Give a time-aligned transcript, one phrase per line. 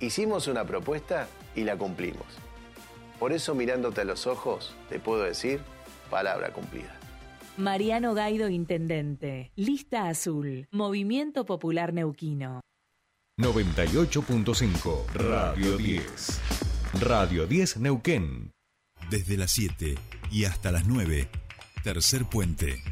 [0.00, 2.26] Hicimos una propuesta y la cumplimos.
[3.18, 5.60] Por eso mirándote a los ojos, te puedo decir,
[6.10, 6.98] palabra cumplida.
[7.56, 9.50] Mariano Gaido, Intendente.
[9.56, 10.68] Lista Azul.
[10.70, 12.60] Movimiento Popular Neuquino.
[13.40, 16.40] 98.5 Radio 10.
[17.00, 18.52] Radio 10 Neuquén.
[19.10, 19.94] Desde las 7
[20.30, 21.28] y hasta las 9.
[21.82, 22.82] Tercer puente.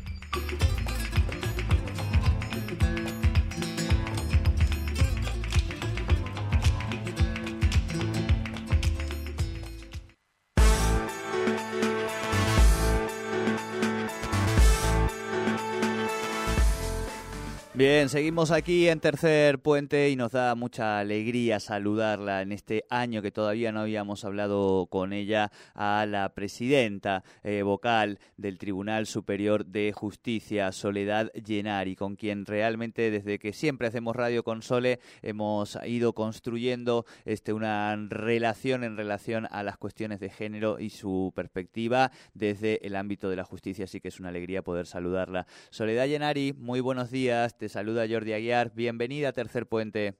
[17.86, 23.20] Bien, seguimos aquí en Tercer Puente y nos da mucha alegría saludarla en este año
[23.20, 29.66] que todavía no habíamos hablado con ella a la presidenta eh, vocal del Tribunal Superior
[29.66, 35.78] de Justicia, Soledad Llenari, con quien realmente desde que siempre hacemos radio con Sole hemos
[35.84, 42.12] ido construyendo este, una relación en relación a las cuestiones de género y su perspectiva
[42.32, 45.46] desde el ámbito de la justicia, así que es una alegría poder saludarla.
[45.68, 47.58] Soledad Llenari, muy buenos días.
[47.74, 48.70] Saluda Jordi Aguiar.
[48.72, 50.14] Bienvenida a Tercer Puente.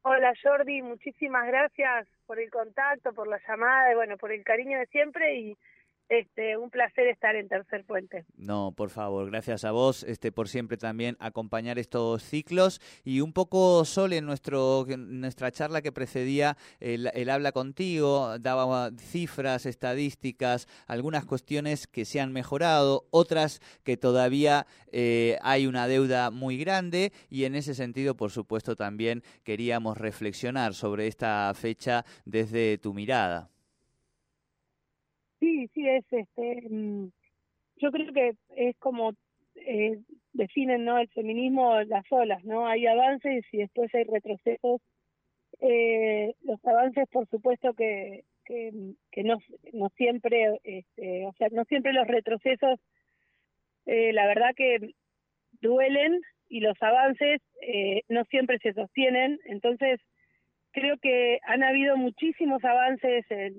[0.00, 4.78] Hola Jordi, muchísimas gracias por el contacto, por la llamada y bueno, por el cariño
[4.78, 5.58] de siempre y
[6.12, 8.26] este, un placer estar en Tercer Puente.
[8.36, 13.32] No, por favor, gracias a vos este, por siempre también acompañar estos ciclos y un
[13.32, 21.24] poco Sol en nuestro, nuestra charla que precedía el, habla contigo, daba cifras, estadísticas, algunas
[21.24, 27.44] cuestiones que se han mejorado, otras que todavía eh, hay una deuda muy grande y
[27.44, 33.51] en ese sentido, por supuesto, también queríamos reflexionar sobre esta fecha desde tu mirada.
[35.42, 36.62] Sí, sí, es este.
[36.70, 37.08] Mm,
[37.78, 39.12] yo creo que es como
[39.56, 39.98] eh,
[40.32, 40.98] definen ¿no?
[40.98, 42.68] el feminismo las olas, ¿no?
[42.68, 44.80] Hay avances y después hay retrocesos.
[45.60, 49.38] Eh, los avances, por supuesto, que, que, no,
[49.72, 52.78] no siempre, este, o sea, no siempre los retrocesos,
[53.86, 54.94] eh, la verdad que
[55.60, 59.40] duelen y los avances eh, no siempre se sostienen.
[59.46, 59.98] Entonces,
[60.72, 63.54] creo que han habido muchísimos avances en,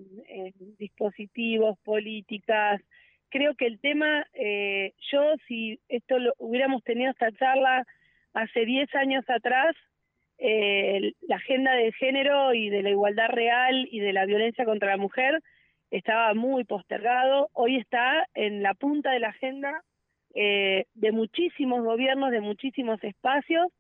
[0.78, 2.82] dispositivos, políticas.
[3.30, 7.86] Creo que el tema, eh, yo si esto lo hubiéramos tenido esta charla
[8.34, 9.76] hace 10 años atrás,
[10.40, 14.90] eh, la agenda del género y de la igualdad real y de la violencia contra
[14.90, 15.40] la mujer
[15.92, 17.50] estaba muy postergado.
[17.54, 19.84] Hoy está en la punta de la agenda
[20.34, 23.72] eh, de muchísimos gobiernos, de muchísimos espacios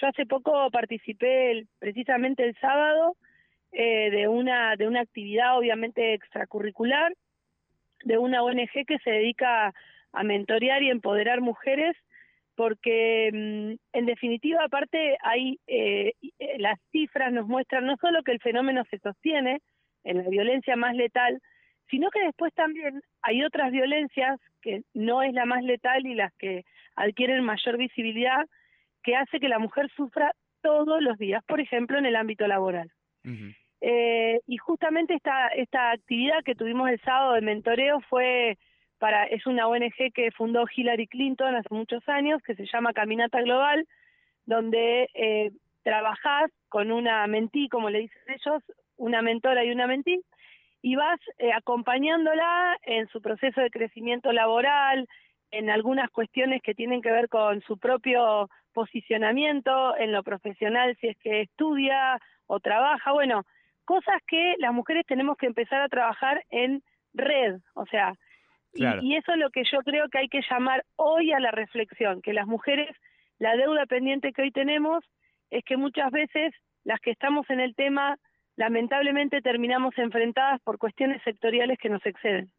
[0.00, 3.16] yo hace poco participé precisamente el sábado
[3.72, 7.12] eh, de una de una actividad obviamente extracurricular
[8.04, 9.72] de una ONG que se dedica
[10.12, 11.96] a mentorear y empoderar mujeres
[12.54, 18.32] porque mm, en definitiva aparte hay eh, eh, las cifras nos muestran no solo que
[18.32, 19.60] el fenómeno se sostiene
[20.04, 21.40] en la violencia más letal
[21.90, 26.32] sino que después también hay otras violencias que no es la más letal y las
[26.34, 26.64] que
[26.96, 28.44] adquieren mayor visibilidad
[29.02, 30.32] que hace que la mujer sufra
[30.62, 32.90] todos los días, por ejemplo, en el ámbito laboral.
[33.80, 38.58] eh, y justamente esta, esta actividad que tuvimos el sábado de mentoreo fue
[38.98, 43.40] para, es una ONG que fundó Hillary Clinton hace muchos años, que se llama Caminata
[43.40, 43.86] Global,
[44.46, 45.52] donde eh,
[45.84, 48.62] trabajás con una mentí, como le dicen ellos,
[48.96, 50.20] una mentora y una mentí,
[50.82, 55.06] y vas eh, acompañándola en su proceso de crecimiento laboral,
[55.50, 61.08] en algunas cuestiones que tienen que ver con su propio posicionamiento en lo profesional, si
[61.08, 63.44] es que estudia o trabaja, bueno,
[63.84, 66.82] cosas que las mujeres tenemos que empezar a trabajar en
[67.14, 68.14] red, o sea,
[68.74, 72.20] y, eso es lo que yo creo que hay que llamar hoy a la reflexión,
[72.22, 72.94] que las mujeres,
[73.38, 75.04] la deuda pendiente que hoy tenemos
[75.50, 76.52] es que muchas veces
[76.84, 78.16] las que estamos en el tema,
[78.56, 82.50] lamentablemente terminamos enfrentadas por cuestiones sectoriales que nos exceden.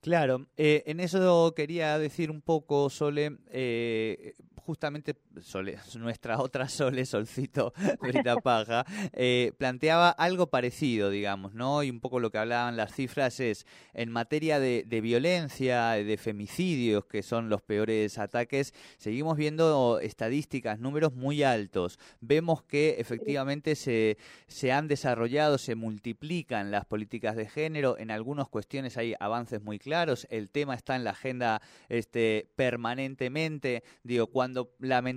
[0.00, 7.06] Claro, eh, en eso quería decir un poco, Sole, eh, justamente Sole, nuestra otra Sole,
[7.06, 11.82] Solcito Brita Paja, eh, planteaba algo parecido, digamos, ¿no?
[11.82, 17.04] Y un poco lo que hablaban las cifras es, en materia de, violencia, de femicidios,
[17.06, 21.98] que son los peores ataques, seguimos viendo estadísticas, números muy altos.
[22.20, 24.18] Vemos que efectivamente se,
[24.48, 29.78] se han desarrollado, se multiplican las políticas de género, en algunas cuestiones hay avances muy
[29.78, 34.70] claros, el tema está en la agenda este, permanentemente, digo, cuando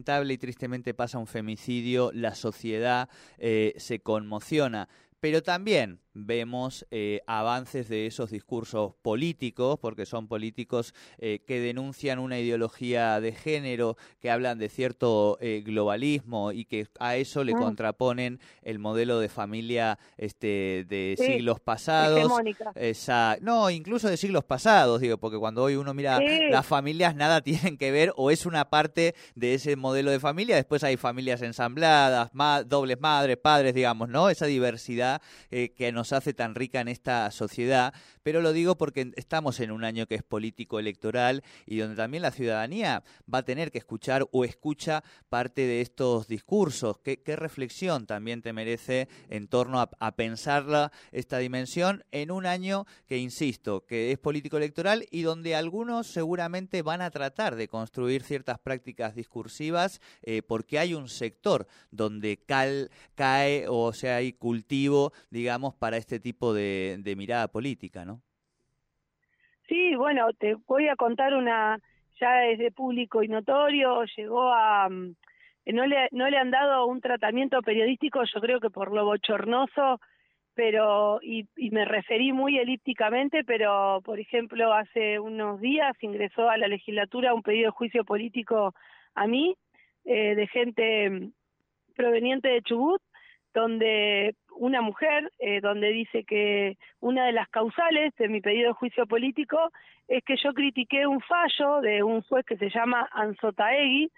[0.10, 4.90] y tristemente pasa un femicidio, la sociedad eh, se conmociona.
[5.20, 12.20] Pero también vemos eh, avances de esos discursos políticos, porque son políticos eh, que denuncian
[12.20, 17.54] una ideología de género, que hablan de cierto eh, globalismo y que a eso le
[17.54, 17.58] Mm.
[17.58, 22.32] contraponen el modelo de familia este, de Sí, siglos pasados.
[22.76, 26.26] Esa, no, incluso de siglos pasados, digo, porque cuando hoy uno mira Sí.
[26.50, 30.56] las familias nada tienen que ver o es una parte de ese modelo de familia,
[30.56, 34.30] después hay familias ensambladas, ma- dobles madres, padres, digamos, ¿no?
[34.30, 35.22] Esa diversidad
[35.52, 39.72] eh, que nos hace tan rica en esta sociedad, pero lo digo porque estamos en
[39.72, 43.78] un año que es político electoral y donde también la ciudadanía va a tener que
[43.78, 47.00] escuchar o escucha parte de estos discursos.
[47.00, 52.46] ¿Qué, qué reflexión también te merece en torno a, a pensarla esta dimensión en un
[52.46, 57.68] año que, insisto, que es político electoral y donde algunos seguramente van a tratar de
[57.68, 64.34] construir ciertas prácticas discursivas eh, porque hay un sector donde cal, cae o sea hay
[64.34, 68.22] cultivo, digamos, para este tipo de, de mirada política, ¿no?
[69.68, 71.80] Sí, bueno, te voy a contar una,
[72.20, 75.16] ya es de público y notorio, llegó a, mm,
[75.68, 80.00] no le, no le han dado un tratamiento periodístico, yo creo que por lo bochornoso,
[80.56, 86.58] pero, y, y me referí muy elípticamente, pero, por ejemplo, hace unos días ingresó a
[86.58, 88.74] la legislatura un pedido de juicio político
[89.16, 89.56] a mí,
[90.06, 91.32] eh, de gente mm,
[91.96, 93.02] proveniente de Chubut,
[93.54, 98.74] donde una mujer, eh, donde dice que una de las causales de mi pedido de
[98.74, 99.72] juicio político
[100.08, 104.12] es que yo critiqué un fallo de un juez que se llama Anzotaegui,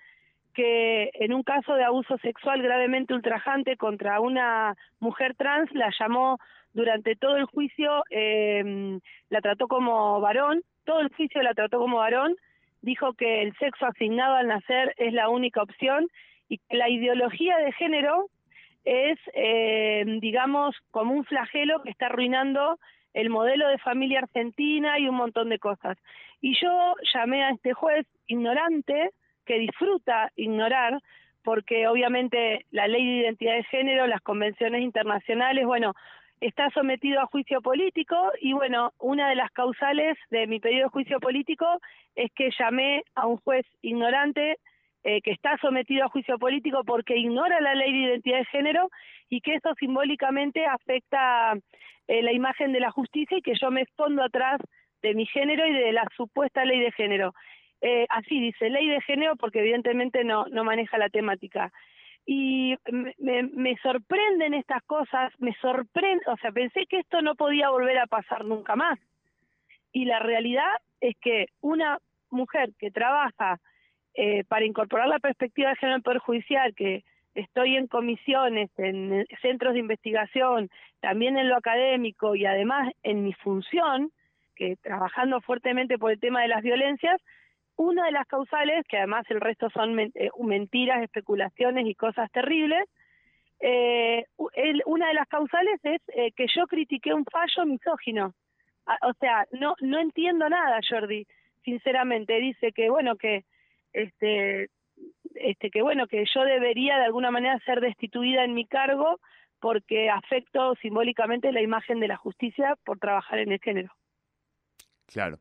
[0.54, 6.38] que en un caso de abuso sexual gravemente ultrajante contra una mujer trans la llamó
[6.74, 9.00] durante todo el juicio, eh,
[9.30, 12.36] la trató como varón, todo el juicio la trató como varón,
[12.82, 16.08] dijo que el sexo asignado al nacer es la única opción
[16.50, 18.28] y que la ideología de género
[18.84, 22.80] es, eh, digamos, como un flagelo que está arruinando
[23.14, 25.98] el modelo de familia argentina y un montón de cosas.
[26.40, 29.12] Y yo llamé a este juez ignorante
[29.46, 31.02] que disfruta ignorar,
[31.44, 35.94] porque obviamente la ley de identidad de género, las convenciones internacionales, bueno,
[36.40, 40.90] está sometido a juicio político y bueno, una de las causales de mi pedido de
[40.90, 41.66] juicio político
[42.16, 44.58] es que llamé a un juez ignorante
[45.04, 48.90] eh, que está sometido a juicio político porque ignora la ley de identidad de género
[49.30, 51.54] y que eso simbólicamente afecta
[52.08, 54.62] eh, la imagen de la justicia y que yo me escondo atrás
[55.02, 57.34] de mi género y de la supuesta ley de género.
[57.82, 61.72] Eh, así dice, ley de género porque evidentemente no, no maneja la temática.
[62.28, 67.34] Y me, me, me sorprenden estas cosas, me sorprende, o sea, pensé que esto no
[67.34, 69.00] podía volver a pasar nunca más.
[69.92, 71.98] Y la realidad es que una
[72.30, 73.60] mujer que trabaja
[74.14, 77.04] eh, para incorporar la perspectiva de género en el Poder Judicial, que
[77.34, 80.70] estoy en comisiones, en centros de investigación,
[81.00, 84.12] también en lo académico y además en mi función,
[84.56, 87.20] que trabajando fuertemente por el tema de las violencias,
[87.78, 92.88] una de las causales, que además el resto son eh, mentiras, especulaciones y cosas terribles,
[93.62, 94.26] eh,
[94.86, 98.34] una de las causales es eh, que yo critiqué un fallo misógino.
[99.04, 101.28] O sea, no no entiendo nada, Jordi,
[101.64, 102.40] sinceramente.
[102.40, 103.46] Dice que, bueno, que
[103.94, 104.70] este
[105.36, 109.20] este que bueno que yo debería de alguna manera ser destituida en mi cargo
[109.60, 113.94] porque afecto simbólicamente la imagen de la justicia por trabajar en el género.
[115.06, 115.38] Claro.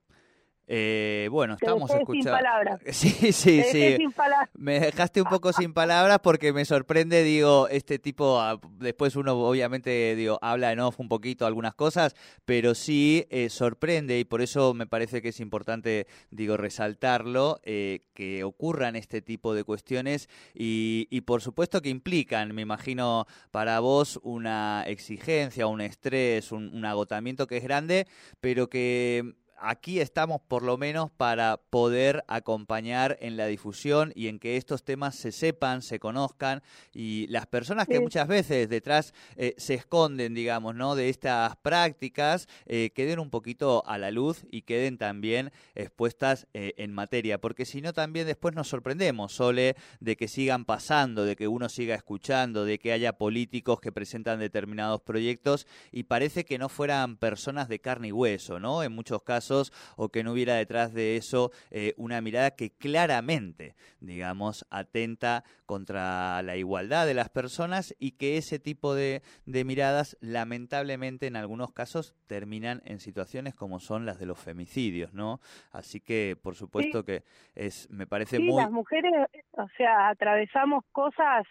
[0.72, 2.38] Eh, bueno, Te estamos escuchando.
[2.38, 2.80] Sin palabras.
[2.92, 4.06] Sí, sí, Te sí.
[4.54, 9.32] Me dejaste un poco sin palabras porque me sorprende, digo, este tipo, ah, después uno
[9.32, 12.14] obviamente, digo, habla en off un poquito algunas cosas,
[12.44, 18.04] pero sí eh, sorprende y por eso me parece que es importante, digo, resaltarlo, eh,
[18.14, 23.80] que ocurran este tipo de cuestiones y, y por supuesto que implican, me imagino, para
[23.80, 28.06] vos una exigencia, un estrés, un, un agotamiento que es grande,
[28.40, 34.38] pero que aquí estamos por lo menos para poder acompañar en la difusión y en
[34.38, 36.62] que estos temas se sepan, se conozcan
[36.92, 38.00] y las personas que Sí.
[38.02, 40.94] muchas veces detrás eh, se esconden, digamos, ¿no?
[40.94, 46.72] de estas prácticas, eh, queden un poquito a la luz y queden también expuestas eh,
[46.76, 51.36] en materia, porque si no también después nos sorprendemos, Sole, de que sigan pasando, de
[51.36, 56.58] que uno siga escuchando, de que haya políticos que presentan determinados proyectos y parece que
[56.58, 58.82] no fueran personas de carne y hueso, ¿no?
[58.82, 59.49] En muchos casos,
[59.96, 66.42] o que no hubiera detrás de eso eh, una mirada que claramente, digamos, atenta contra
[66.42, 71.72] la igualdad de las personas y que ese tipo de, de miradas, lamentablemente, en algunos
[71.72, 75.40] casos terminan en situaciones como son las de los femicidios, ¿no?
[75.72, 77.04] Así que, por supuesto Sí.
[77.06, 77.22] que
[77.54, 78.62] es, me parece Sí, muy...
[78.62, 79.12] las mujeres,
[79.52, 81.46] o sea, atravesamos cosas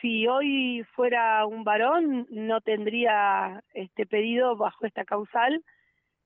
[0.00, 5.64] si hoy fuera un varón no tendría este pedido bajo esta causal,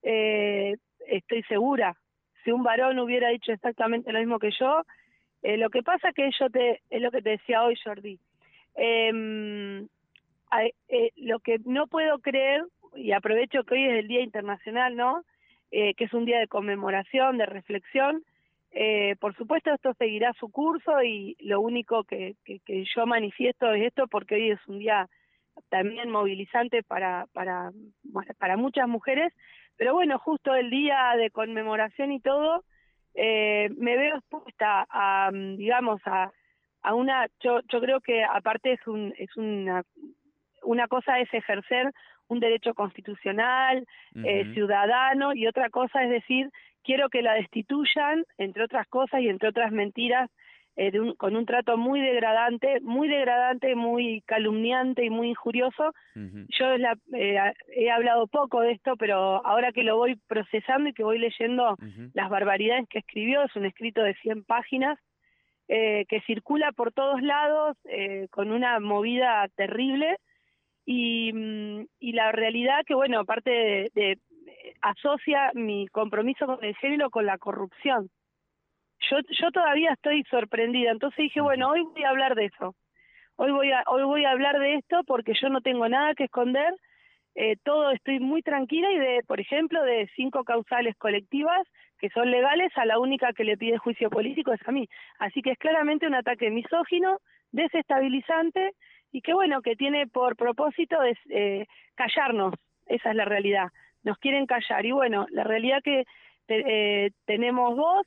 [0.03, 0.77] eh,
[1.09, 1.95] estoy segura.
[2.45, 4.83] Si un varón hubiera dicho exactamente lo mismo que yo,
[5.43, 8.19] eh, lo que pasa que yo te, es lo que te decía hoy, Jordi.
[8.75, 9.89] Em,
[10.89, 12.65] eh, lo que no puedo creer,
[12.97, 15.25] y aprovecho que hoy es el Día Internacional, ¿no?
[15.71, 18.25] Eh, que es un día de conmemoración, de reflexión.
[18.71, 23.87] Eh, por supuesto, esto seguirá su curso y lo único que, que, yo manifiesto es
[23.87, 25.09] esto porque hoy es un día
[25.69, 27.71] también movilizante para, para,
[28.39, 29.33] para muchas mujeres.
[29.79, 32.65] Pero bueno, justo el día de conmemoración y todo,
[33.15, 36.31] eh, me veo expuesta a, digamos, a,
[36.83, 39.85] a una, yo, yo creo que aparte es, un, es una,
[40.63, 41.93] una cosa es ejercer
[42.27, 43.87] un derecho constitucional,
[44.23, 46.51] eh, ciudadano, y otra cosa es decir,
[46.85, 50.29] quiero que la destituyan, entre otras cosas y entre otras mentiras,
[50.81, 55.93] eh, de un, con un trato muy degradante, muy degradante, muy calumniante y muy injurioso.
[56.15, 57.37] Yo la, eh,
[57.75, 61.77] he hablado poco de esto, pero ahora que lo voy procesando y que voy leyendo
[62.15, 65.01] las barbaridades que escribió, es un escrito de 100 páginas,
[65.67, 70.17] eh, que circula por todos lados eh, con una movida terrible
[70.87, 74.19] y, mm, y la realidad que, bueno, aparte de, de,
[74.81, 78.11] asocia mi compromiso con el género con la corrupción.
[79.11, 82.75] Yo, yo todavía estoy sorprendida, entonces dije, bueno, hoy voy a hablar de eso.
[83.37, 86.25] Hoy voy a, hoy voy a hablar de esto porque yo no tengo nada que
[86.25, 86.75] esconder,
[87.35, 91.67] eh, todo estoy muy tranquila y de, por ejemplo, de cinco causales colectivas
[91.99, 94.89] que son legales, a la única que le pide juicio político es a mí.
[95.19, 97.19] Así que es claramente un ataque misógino,
[97.53, 98.73] desestabilizante
[99.13, 102.55] y que bueno, que tiene por propósito es eh, callarnos,
[102.87, 103.69] esa es la realidad,
[104.03, 104.85] nos quieren callar.
[104.85, 106.05] Y bueno, la realidad que
[106.49, 108.07] eh, tenemos voz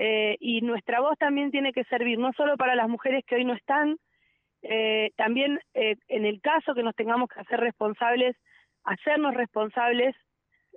[0.00, 3.44] eh, y nuestra voz también tiene que servir no solo para las mujeres que hoy
[3.44, 3.96] no están,
[4.62, 8.36] eh, también eh, en el caso que nos tengamos que hacer responsables,
[8.84, 10.14] hacernos responsables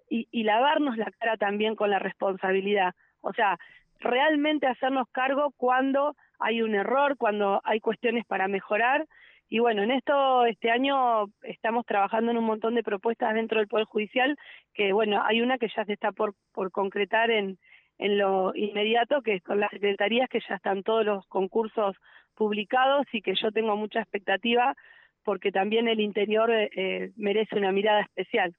[0.10, 3.60] y, y lavarnos la cara también con la responsabilidad, o sea,
[4.00, 9.06] realmente hacernos cargo cuando hay un error, cuando hay cuestiones para mejorar.
[9.50, 13.68] Y bueno, en esto este año estamos trabajando en un montón de propuestas dentro del
[13.68, 14.36] Poder Judicial,
[14.74, 17.60] que bueno, hay una que ya se está por, por concretar en,
[18.02, 21.96] en lo inmediato, que son las secretarías, que ya están todos los concursos
[22.36, 24.76] publicados y que yo tengo mucha expectativa
[25.24, 28.56] porque también el interior eh, merece una mirada especial.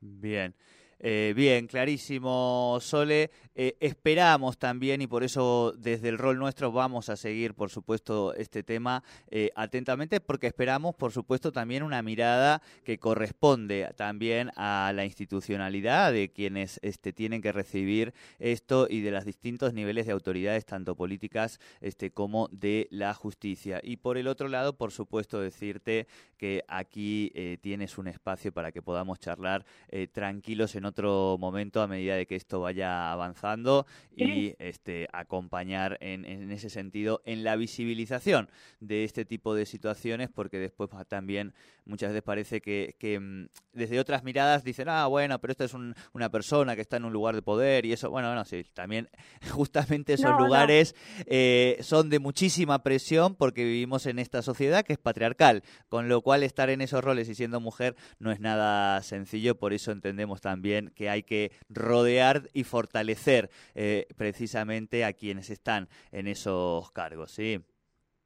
[0.00, 0.52] Bien.
[0.98, 3.30] Eh, bien, clarísimo, Sole.
[3.54, 8.34] Eh, esperamos también, y por eso desde el rol nuestro vamos a seguir, por supuesto,
[8.34, 14.92] este tema eh, atentamente, porque esperamos, por supuesto, también una mirada que corresponde también a
[14.94, 20.12] la institucionalidad de quienes este, tienen que recibir esto y de los distintos niveles de
[20.12, 23.80] autoridades, tanto políticas este, como de la justicia.
[23.82, 28.72] Y por el otro lado, por supuesto, decirte que aquí eh, tienes un espacio para
[28.72, 29.64] que podamos charlar
[30.12, 36.24] tranquilos en otro momento a medida de que esto vaya avanzando y este, acompañar en,
[36.24, 38.48] en, ese sentido en la visibilización
[38.80, 41.52] de este tipo de situaciones, porque después también
[41.84, 45.74] muchas veces parece que, que mm, desde otras miradas dicen, ah, bueno, pero esta es
[45.74, 48.64] un, una persona que está en un lugar de poder y eso, bueno, bueno, sí,
[48.74, 49.08] también
[49.50, 51.24] justamente esos no, lugares no.
[51.26, 56.22] Eh, son de muchísima presión porque vivimos en esta sociedad que es patriarcal, con lo
[56.22, 60.40] cual estar en esos roles y siendo mujer no es nada sencillo, por eso entendemos
[60.40, 67.32] también que hay que rodear y fortalecer eh, precisamente a quienes están en esos cargos,
[67.32, 67.60] ¿sí?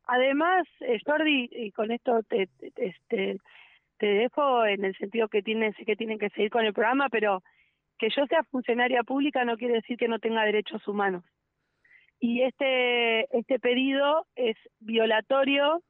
[0.05, 3.39] Además, eh, Jordi, y con esto te, te, este,
[3.99, 7.43] te dejo en el sentido que tienen, que tienen que seguir con el programa, pero
[7.99, 11.23] que yo sea funcionaria pública no quiere decir que no tenga derechos humanos.
[12.19, 15.83] Y este, este pedido es violatorio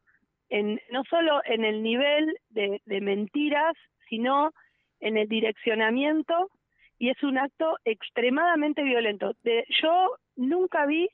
[0.48, 3.74] en, no solo en el nivel de, de mentiras,
[4.08, 4.52] sino
[5.00, 6.50] en el direccionamiento
[6.98, 9.32] y es un acto extremadamente violento.
[9.42, 11.08] De, yo nunca vi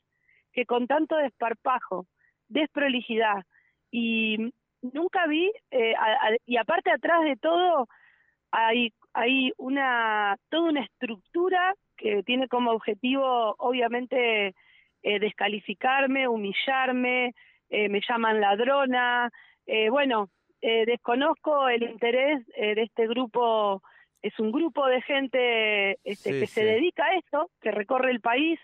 [0.52, 2.06] que con tanto desparpajo,
[2.48, 3.44] desprolijidad
[3.90, 4.52] y
[4.82, 5.94] nunca vi, eh,
[6.46, 7.88] y aparte atrás de todo
[8.50, 14.54] hay, hay una, toda una estructura que tiene como objetivo obviamente
[15.02, 17.34] eh, descalificarme, humillarme,
[17.68, 19.30] eh, me llaman ladrona,
[19.66, 20.30] eh, bueno,
[20.62, 23.82] eh, desconozco el interés eh, de este grupo.
[24.22, 26.54] Es un grupo de gente este, sí, que sí.
[26.54, 28.58] se dedica a esto, que recorre el país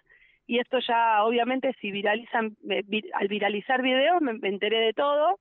[0.46, 5.38] y esto ya obviamente si viralizan vir, al viralizar videos me, me, enteré de todo.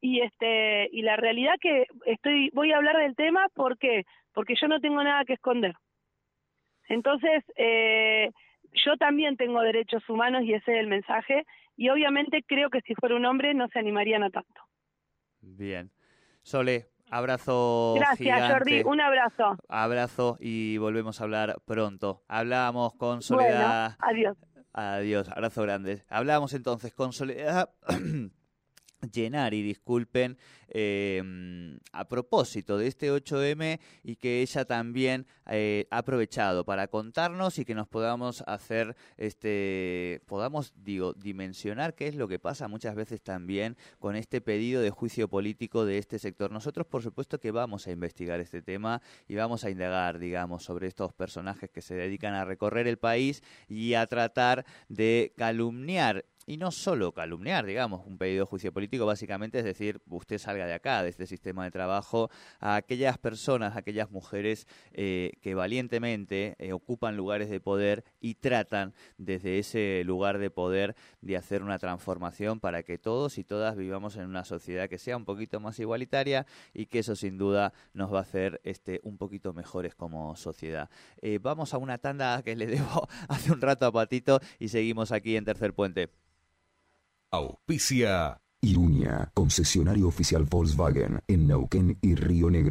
[0.00, 4.68] Y este y la realidad que estoy voy a hablar del tema porque porque yo
[4.68, 5.74] no tengo nada que esconder.
[6.88, 8.30] Entonces eh,
[8.72, 11.44] yo también tengo derechos humanos y ese es el mensaje
[11.76, 14.60] y obviamente creo que si fuera un hombre no se animarían a tanto
[15.44, 15.90] Bien.
[16.42, 17.94] Sole, abrazo.
[17.96, 18.82] Gracias, Jordi.
[18.84, 19.56] Un abrazo.
[19.68, 22.22] Abrazo y volvemos a hablar pronto.
[22.28, 23.96] Hablamos con Soledad.
[23.98, 24.36] adiós.
[24.72, 26.04] Adiós, abrazo grande.
[26.08, 27.70] Hablamos entonces con Soledad.
[29.12, 36.64] y disculpen, em, a propósito de este 8M y que ella también eh, ha aprovechado
[36.64, 42.38] para contarnos y que nos podamos hacer, este, podamos, digo, dimensionar qué es lo que
[42.38, 46.50] pasa muchas veces también con este pedido de juicio político de este sector.
[46.50, 50.86] Nosotros, por supuesto, que vamos a investigar este tema y vamos a indagar, digamos, sobre
[50.86, 56.56] estos personajes que se dedican a recorrer el país y a tratar de calumniar y
[56.56, 60.74] no solo calumniar, digamos, un pedido de juicio político básicamente es decir, usted salga de
[60.74, 66.56] acá, de este sistema de trabajo, a aquellas personas, a aquellas mujeres eh, que valientemente
[66.58, 71.78] eh, ocupan lugares de poder y tratan desde ese lugar de poder de hacer una
[71.78, 75.78] transformación para que todos y todas vivamos en una sociedad que sea un poquito más
[75.78, 80.36] igualitaria y que eso sin duda nos va a hacer este, un poquito mejores como
[80.36, 80.90] sociedad.
[81.22, 85.12] Eh, vamos a una tanda que le debo hace un rato a Patito y seguimos
[85.12, 86.10] aquí en Tercer Puente.
[87.34, 88.38] Auspicia.
[88.62, 92.62] Iruña, concesionario oficial Volkswagen en Neuquén y Río Negro.